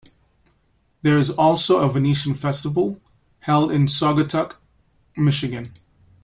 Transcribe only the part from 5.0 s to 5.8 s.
Michigan.